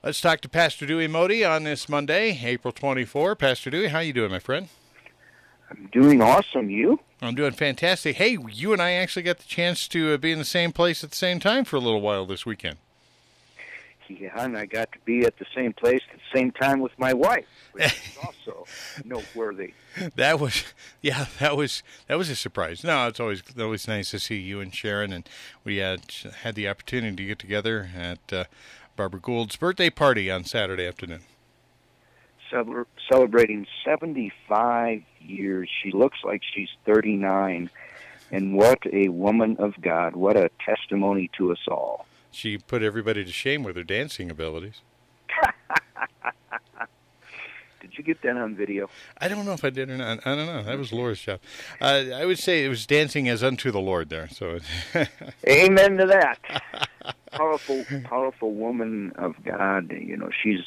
[0.00, 3.34] Let's talk to Pastor Dewey Moede on this Monday, April 24.
[3.34, 4.68] Pastor Dewey, how you doing, my friend?
[5.68, 6.70] I'm doing awesome.
[6.70, 7.00] You?
[7.20, 8.14] I'm doing fantastic.
[8.14, 11.02] Hey, you and I actually got the chance to uh, be in the same place
[11.02, 12.76] at the same time for a little while this weekend.
[14.08, 16.96] Yeah, and I got to be at the same place at the same time with
[16.96, 18.66] my wife, which is also
[19.04, 19.74] noteworthy.
[20.14, 20.62] That was,
[21.02, 22.82] yeah, that was that was a surprise.
[22.82, 25.28] No, it's always always nice to see you and Sharon, and
[25.62, 26.00] we had
[26.42, 28.44] had the opportunity to get together at uh,
[28.98, 31.20] Barbara Gould's birthday party on Saturday afternoon.
[33.08, 35.70] celebrating 75 years.
[35.80, 37.70] She looks like she's 39.
[38.32, 40.16] And what a woman of God.
[40.16, 42.06] What a testimony to us all.
[42.32, 44.80] She put everybody to shame with her dancing abilities.
[47.80, 48.90] did you get that on video?
[49.18, 50.26] I don't know if I did or not.
[50.26, 50.64] I don't know.
[50.64, 51.38] That was Laura's job.
[51.80, 54.28] Uh, I would say it was dancing as unto the Lord there.
[54.28, 54.58] So,
[55.48, 56.87] amen to that.
[57.38, 59.92] powerful, powerful woman of God.
[59.92, 60.60] You know, she's.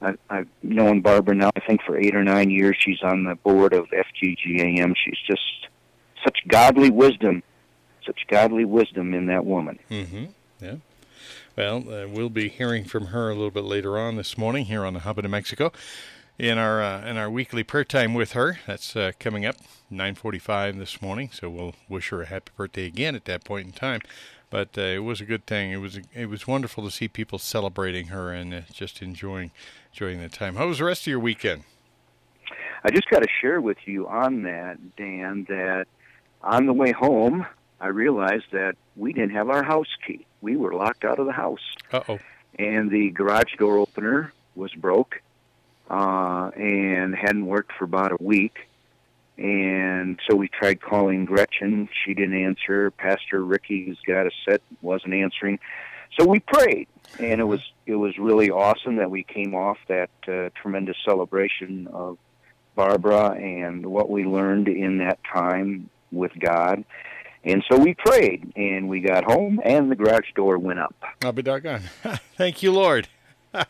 [0.00, 1.50] I, I've known Barbara now.
[1.54, 2.76] I think for eight or nine years.
[2.78, 4.94] She's on the board of FGGAM.
[4.96, 5.68] She's just
[6.24, 7.42] such godly wisdom,
[8.04, 9.78] such godly wisdom in that woman.
[9.90, 10.24] Mm-hmm.
[10.60, 10.76] Yeah.
[11.56, 14.84] Well, uh, we'll be hearing from her a little bit later on this morning here
[14.84, 15.70] on the Hub of New Mexico
[16.38, 18.58] in our uh, in our weekly prayer time with her.
[18.66, 19.56] That's uh, coming up
[19.90, 21.30] 9:45 this morning.
[21.32, 24.00] So we'll wish her a happy birthday again at that point in time.
[24.50, 25.70] But uh, it was a good thing.
[25.70, 29.50] It was it was wonderful to see people celebrating her and uh, just enjoying
[29.92, 30.56] enjoying the time.
[30.56, 31.64] How was the rest of your weekend?
[32.84, 35.86] I just got to share with you on that, Dan, that
[36.42, 37.46] on the way home,
[37.80, 40.26] I realized that we didn't have our house key.
[40.40, 41.60] We were locked out of the house.
[41.92, 42.18] Uh oh.
[42.58, 44.32] And the garage door opener
[46.82, 48.68] and hadn't worked for about a week.
[49.38, 51.88] And so we tried calling Gretchen.
[52.04, 52.90] She didn't answer.
[52.90, 55.58] Pastor Ricky, who's got a set, wasn't answering.
[56.18, 60.10] So we prayed, and it was it was really awesome that we came off that
[60.28, 62.18] uh, tremendous celebration of
[62.74, 66.84] Barbara and what we learned in that time with God.
[67.44, 70.94] And so we prayed, and we got home, and the garage door went up.
[71.24, 71.80] I'll be doggone.
[72.36, 73.08] Thank you, Lord.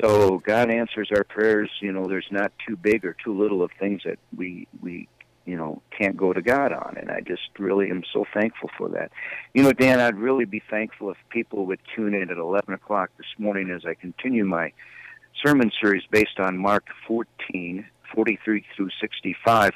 [0.00, 1.70] so God answers our prayers.
[1.80, 5.08] You know, there's not too big or too little of things that we we
[5.44, 8.88] you know can't go to God on, and I just really am so thankful for
[8.90, 9.10] that.
[9.52, 13.10] You know, Dan, I'd really be thankful if people would tune in at 11 o'clock
[13.16, 14.72] this morning as I continue my
[15.44, 19.72] sermon series based on Mark 14, 43 through 65.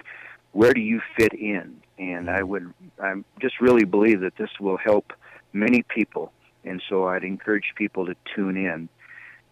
[0.52, 1.80] Where do you fit in?
[1.98, 2.72] and I would
[3.02, 5.12] I just really believe that this will help
[5.52, 6.32] many people,
[6.64, 8.88] and so I'd encourage people to tune in.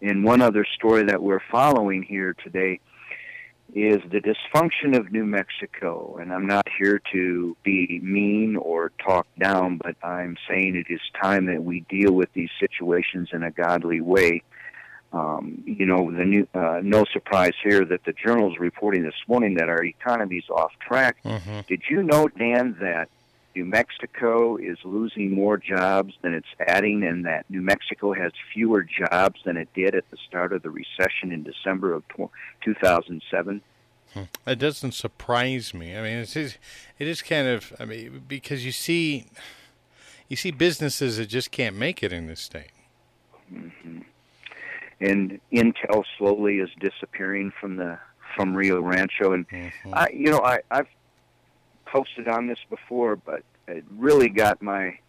[0.01, 2.79] And one other story that we're following here today
[3.73, 6.17] is the dysfunction of New Mexico.
[6.21, 11.01] And I'm not here to be mean or talk down, but I'm saying it is
[11.21, 14.43] time that we deal with these situations in a godly way
[15.13, 19.15] um, you know, the new, uh, no surprise here that the journal is reporting this
[19.27, 21.17] morning that our economy is off track.
[21.23, 21.61] Mm-hmm.
[21.67, 23.09] Did you know, Dan, that
[23.57, 28.83] New Mexico is losing more jobs than it's adding, and that New Mexico has fewer
[28.83, 32.03] jobs than it did at the start of the recession in December of
[32.63, 33.61] 2007?
[34.13, 34.21] Hmm.
[34.45, 35.97] It doesn't surprise me.
[35.97, 36.57] I mean, it is,
[36.99, 39.25] it is kind of, I mean, because you see,
[40.27, 42.71] you see businesses that just can't make it in this state.
[43.51, 44.01] Mm-hmm
[44.99, 47.99] and Intel slowly is disappearing from the
[48.35, 49.33] from Rio Rancho.
[49.33, 49.93] And mm-hmm.
[49.93, 50.87] I, you know, I, I've
[51.91, 54.99] posted on this before, but it really got my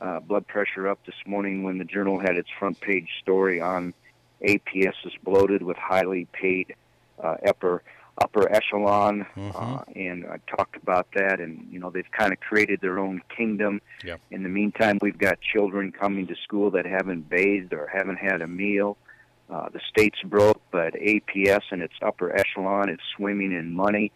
[0.00, 3.94] uh, blood pressure up this morning when the Journal had its front page story on
[4.42, 6.74] APS is bloated with highly paid
[7.22, 7.82] uh, upper
[8.18, 9.50] upper echelon, mm-hmm.
[9.56, 11.40] uh, and I talked about that.
[11.40, 13.80] And you know, they've kind of created their own kingdom.
[14.04, 14.20] Yep.
[14.30, 18.40] In the meantime, we've got children coming to school that haven't bathed or haven't had
[18.40, 18.96] a meal.
[19.50, 24.10] Uh, the state's broke, but APS and its upper echelon is swimming in money.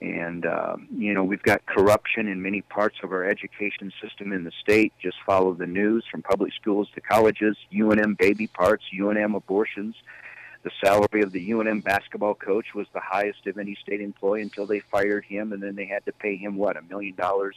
[0.00, 4.44] And, uh, you know, we've got corruption in many parts of our education system in
[4.44, 4.92] the state.
[5.02, 9.96] Just follow the news from public schools to colleges, UNM baby parts, UNM abortions.
[10.62, 14.66] The salary of the UNM basketball coach was the highest of any state employee until
[14.66, 17.56] they fired him, and then they had to pay him, what, a million dollars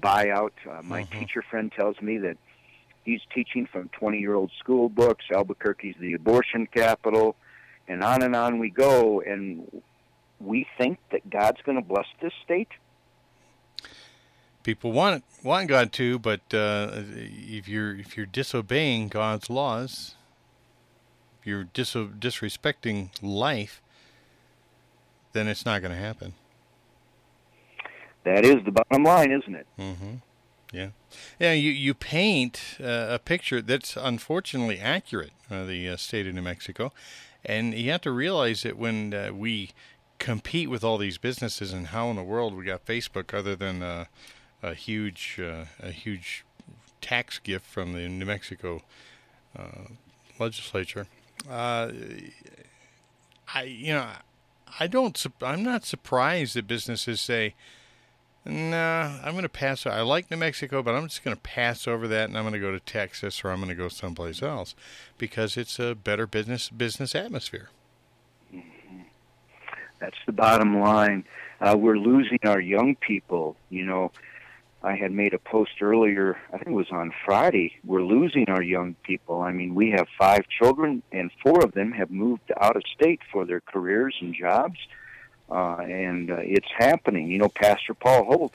[0.00, 0.52] buyout.
[0.70, 1.18] Uh, my mm-hmm.
[1.18, 2.36] teacher friend tells me that
[3.06, 5.24] He's teaching from 20 year old school books.
[5.32, 7.36] Albuquerque's the abortion capital,
[7.86, 9.20] and on and on we go.
[9.20, 9.80] And
[10.40, 12.68] we think that God's going to bless this state.
[14.62, 20.16] People want want God to, but uh, if you're if you're disobeying God's laws,
[21.40, 23.80] if you're dis- disrespecting life,
[25.32, 26.34] then it's not going to happen.
[28.24, 29.66] That is the bottom line, isn't it?
[29.78, 30.14] Mm-hmm.
[30.72, 30.88] Yeah,
[31.38, 31.52] yeah.
[31.52, 35.30] You you paint uh, a picture that's unfortunately accurate.
[35.48, 36.92] Uh, the uh, state of New Mexico,
[37.44, 39.70] and you have to realize that when uh, we
[40.26, 43.80] compete with all these businesses, and how in the world we got Facebook other than
[43.80, 44.06] uh,
[44.60, 46.44] a huge uh, a huge
[47.00, 48.82] tax gift from the New Mexico
[50.40, 51.06] legislature.
[53.54, 54.08] I you know
[54.80, 57.54] I don't I'm not surprised that businesses say
[58.48, 59.86] Nah, I'm going to pass.
[59.86, 62.52] I like New Mexico, but I'm just going to pass over that, and I'm going
[62.52, 64.76] to go to Texas or I'm going to go someplace else
[65.18, 67.70] because it's a better business business atmosphere.
[70.06, 71.24] That's the bottom line.
[71.60, 73.56] Uh, we're losing our young people.
[73.70, 74.12] You know,
[74.84, 76.38] I had made a post earlier.
[76.52, 77.74] I think it was on Friday.
[77.84, 79.40] We're losing our young people.
[79.40, 83.20] I mean, we have five children, and four of them have moved out of state
[83.32, 84.78] for their careers and jobs
[85.50, 87.30] uh, and uh, it's happening.
[87.30, 88.54] You know, Pastor Paul Holt,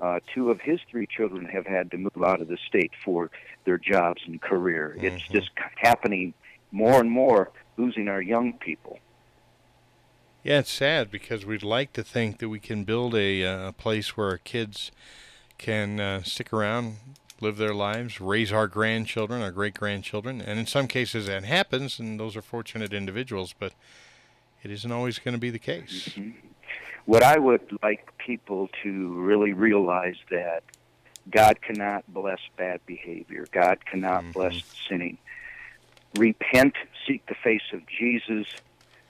[0.00, 3.30] uh, two of his three children have had to move out of the state for
[3.64, 4.94] their jobs and career.
[4.96, 5.06] Mm-hmm.
[5.06, 6.34] It's just happening
[6.70, 8.98] more and more, losing our young people.
[10.48, 13.72] Yeah, it's sad because we'd like to think that we can build a, uh, a
[13.74, 14.90] place where our kids
[15.58, 16.96] can uh, stick around,
[17.38, 21.98] live their lives, raise our grandchildren, our great grandchildren, and in some cases that happens,
[21.98, 23.54] and those are fortunate individuals.
[23.58, 23.74] But
[24.62, 26.08] it isn't always going to be the case.
[26.14, 26.30] Mm-hmm.
[27.04, 30.62] What I would like people to really realize that
[31.30, 33.44] God cannot bless bad behavior.
[33.52, 34.32] God cannot mm-hmm.
[34.32, 35.18] bless sinning.
[36.14, 36.72] Repent,
[37.06, 38.46] seek the face of Jesus,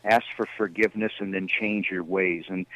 [0.09, 2.45] ask for forgiveness, and then change your ways.
[2.49, 2.67] And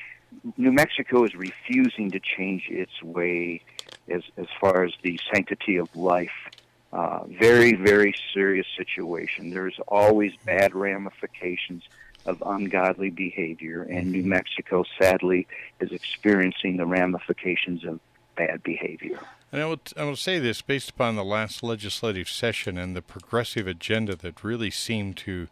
[0.57, 3.63] New Mexico is refusing to change its way
[4.09, 6.31] as as far as the sanctity of life.
[6.93, 9.49] Uh, very, very serious situation.
[9.49, 11.85] There's always bad ramifications
[12.27, 15.47] of ungodly behavior, and New Mexico sadly
[15.81, 17.99] is experiencing the ramifications of
[18.37, 19.19] bad behavior.
[19.51, 23.03] And I will, I will say this based upon the last legislative session and the
[23.03, 25.49] progressive agenda that really seemed to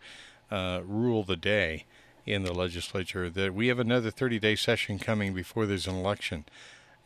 [0.51, 1.85] uh, rule the day
[2.27, 6.45] in the legislature, that we have another 30 day session coming before there's an election.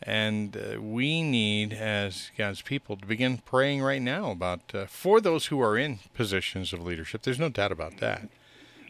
[0.03, 5.21] And uh, we need, as God's people, to begin praying right now about uh, for
[5.21, 7.23] those who are in positions of leadership.
[7.23, 8.29] There's no doubt about that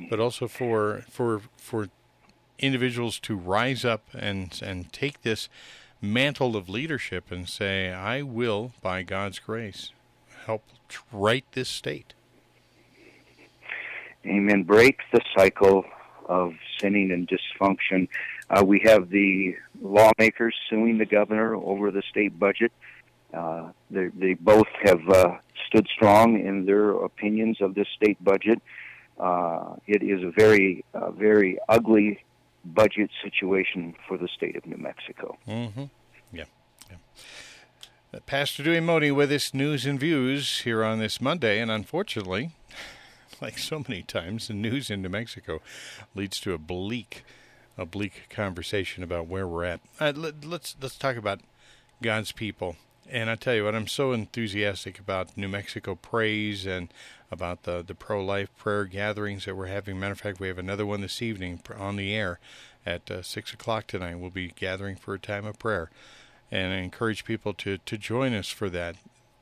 [0.08, 1.88] but also for for for
[2.58, 5.48] individuals to rise up and and take this
[6.00, 9.92] mantle of leadership and say, "I will, by God's grace,
[10.46, 10.64] help
[11.12, 12.14] right this state."
[14.26, 14.62] Amen.
[14.62, 15.84] Break the cycle
[16.26, 18.08] of sinning and dysfunction.
[18.50, 22.72] Uh, we have the lawmakers suing the governor over the state budget.
[23.32, 25.36] Uh, they, both have uh,
[25.66, 28.62] stood strong in their opinions of this state budget.
[29.18, 32.22] Uh, it is a very, uh, very ugly
[32.64, 35.36] budget situation for the state of New Mexico.
[35.48, 35.84] Mm-hmm.
[36.32, 36.44] Yeah.
[36.90, 36.96] yeah.
[38.12, 42.52] Uh, Pastor Dewey Moede with us, news and views here on this Monday, and unfortunately,
[43.40, 45.60] like so many times, the news in New Mexico
[46.14, 47.24] leads to a bleak,
[47.76, 49.80] a bleak conversation about where we're at.
[50.00, 51.40] Uh, let, let's let's talk about
[52.02, 52.76] God's people
[53.10, 56.88] and I tell you what, I'm so enthusiastic about New Mexico Praise and
[57.30, 59.98] about the, the pro life prayer gatherings that we're having.
[59.98, 62.38] Matter of fact, we have another one this evening on the air
[62.86, 64.18] at uh, 6 o'clock tonight.
[64.18, 65.90] We'll be gathering for a time of prayer.
[66.50, 68.96] And I encourage people to, to join us for that.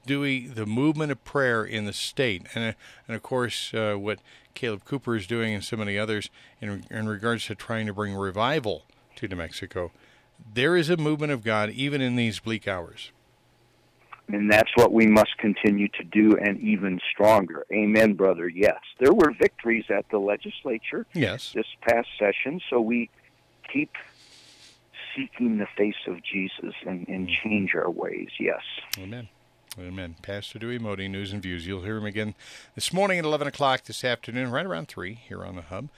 [0.07, 2.73] Dewey, the movement of prayer in the state, and, uh,
[3.07, 4.19] and of course, uh, what
[4.55, 8.15] Caleb Cooper is doing and so many others in, in regards to trying to bring
[8.15, 8.85] revival
[9.17, 9.93] to New Mexico.
[10.55, 13.11] There is a movement of God even in these bleak hours.
[14.29, 17.67] And that's what we must continue to do and even stronger.
[17.73, 18.49] Amen, brother.
[18.49, 18.79] Yes.
[18.99, 21.53] There were victories at the legislature yes.
[21.53, 23.11] this past session, so we
[23.71, 23.91] keep
[25.15, 27.35] seeking the face of Jesus and, and mm.
[27.43, 28.29] change our ways.
[28.39, 28.63] Yes.
[28.99, 29.29] Amen.
[29.79, 30.17] Amen.
[30.21, 31.67] Pastor Dewey Moede, News and Views.
[31.67, 32.35] You'll hear him again
[32.75, 35.89] this morning at 11 o'clock this afternoon, right around 3 here on the Hub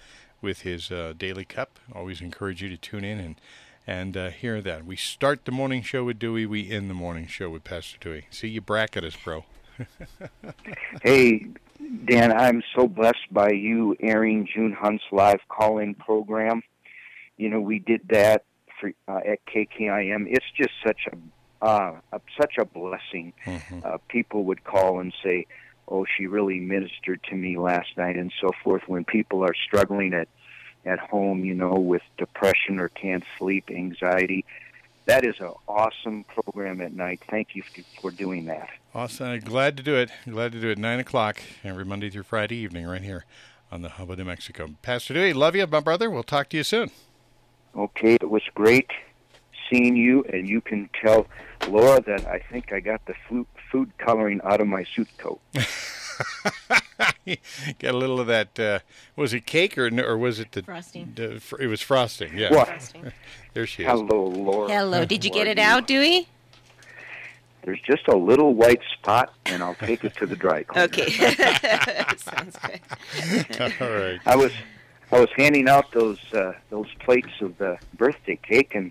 [0.40, 1.80] with his uh, Daily Cup.
[1.92, 3.40] Always encourage you to tune in and
[3.86, 4.86] and uh, hear that.
[4.86, 6.46] We start the morning show with Dewey.
[6.46, 8.26] We end the morning show with Pastor Dewey.
[8.30, 9.44] See, you bracket us, bro.
[11.02, 11.46] hey,
[12.06, 16.62] Dan, I'm so blessed by you airing June Hunt's live call-in program.
[17.36, 18.44] You know, we did that
[18.80, 20.26] for, uh, at KKIM.
[20.28, 21.16] It's just such a,
[21.64, 21.94] uh,
[22.38, 23.32] such a blessing.
[23.46, 23.80] Mm-hmm.
[23.82, 25.46] Uh, people would call and say,
[25.88, 28.82] "Oh, she really ministered to me last night," and so forth.
[28.86, 30.28] When people are struggling at
[30.84, 34.44] at home, you know, with depression or can't sleep, anxiety.
[35.06, 37.22] That is an awesome program at night.
[37.30, 37.62] Thank you
[38.00, 38.68] for doing that.
[38.94, 39.38] Awesome.
[39.40, 40.10] Glad to do it.
[40.28, 40.78] Glad to do it.
[40.78, 43.24] 9 o'clock every Monday through Friday evening right here
[43.72, 44.74] on the Hub of New Mexico.
[44.82, 46.10] Pastor Dewey, love you, my brother.
[46.10, 46.90] We'll talk to you soon.
[47.74, 48.14] Okay.
[48.14, 48.90] It was great
[49.70, 51.26] seeing you, and you can tell
[51.68, 55.40] Laura, that I think I got the food, food coloring out of my suit coat.
[57.78, 58.58] Got a little of that.
[58.60, 58.78] Uh,
[59.16, 61.12] was it cake or or was it the Frosting.
[61.16, 62.36] the- fr- it was frosting.
[62.36, 62.52] Yeah.
[62.54, 62.68] What?
[62.68, 63.12] Frosting.
[63.54, 63.88] There she is.
[63.88, 64.68] Hello, Laura.
[64.68, 65.04] Hello.
[65.04, 66.26] Did you get are it out, Dewey?
[67.62, 70.86] There's just a little white spot, and I'll take it to the dry cleaner.
[70.88, 71.10] Okay.
[72.16, 73.72] Sounds good.
[73.80, 74.18] All right.
[74.26, 74.52] I was
[75.12, 78.90] I was handing out those uh, those plates of the birthday cake and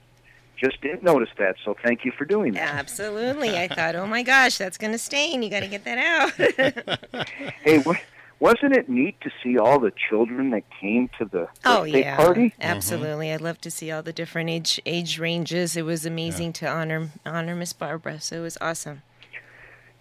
[0.58, 1.56] just didn't notice that.
[1.64, 2.74] So thank you for doing that.
[2.76, 3.58] Absolutely.
[3.58, 5.44] I thought, oh my gosh, that's going to stain.
[5.44, 7.30] You got to get that out.
[7.64, 7.96] Hey, wa-
[8.40, 12.18] wasn't it neat to see all the children that came to the oh birthday yeah,
[12.18, 12.42] party?
[12.50, 12.62] Mm-hmm.
[12.62, 13.32] absolutely.
[13.32, 15.78] I'd love to see all the different age age ranges.
[15.78, 18.20] It was amazing to honor honor Miss Barbara.
[18.20, 19.02] So it was awesome.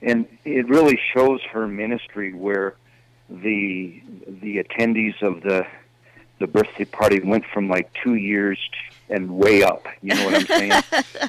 [0.00, 2.74] And it really shows her ministry where
[3.30, 5.64] the the attendees of the
[6.40, 9.86] the birthday party went from like two years t- and way up.
[10.00, 10.82] You know what I'm saying?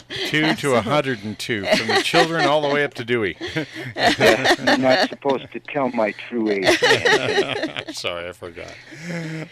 [0.27, 3.35] Two to a hundred and two, from the children all the way up to Dewey.
[3.95, 6.79] yeah, I'm not supposed to tell my true age.
[7.95, 8.73] Sorry, I forgot.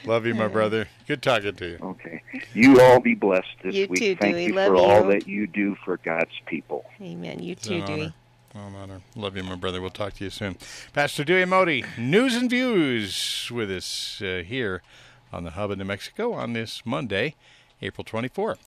[0.06, 0.88] Love you, my brother.
[1.08, 1.78] Good talking to you.
[1.82, 2.22] Okay.
[2.54, 4.00] You all be blessed this You week.
[4.00, 4.46] too, Thank Dewey.
[4.46, 6.86] you Love for all that you do for God's people.
[7.02, 7.40] Amen.
[7.44, 8.02] You It's too, Dewey.
[8.04, 8.14] honor.
[8.54, 9.02] Oh, honor.
[9.16, 9.80] Love you, my brother.
[9.82, 10.58] We'll talk to you soon.
[10.94, 14.82] Pastor Dewey Moede, news and views with us uh, here
[15.32, 17.36] on the Hub in New Mexico on this Monday,
[17.82, 18.60] April 24th.